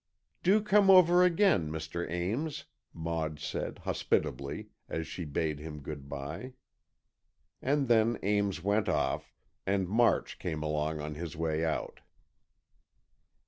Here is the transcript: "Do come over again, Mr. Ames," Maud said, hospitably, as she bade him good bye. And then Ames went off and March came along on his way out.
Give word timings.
"Do 0.41 0.63
come 0.63 0.89
over 0.89 1.23
again, 1.23 1.69
Mr. 1.71 2.09
Ames," 2.09 2.65
Maud 2.91 3.39
said, 3.39 3.77
hospitably, 3.77 4.69
as 4.89 5.05
she 5.05 5.25
bade 5.25 5.59
him 5.59 5.79
good 5.83 6.09
bye. 6.09 6.53
And 7.61 7.87
then 7.87 8.17
Ames 8.23 8.63
went 8.63 8.89
off 8.89 9.31
and 9.63 9.87
March 9.87 10.39
came 10.39 10.63
along 10.63 10.99
on 10.99 11.13
his 11.13 11.37
way 11.37 11.63
out. 11.63 11.99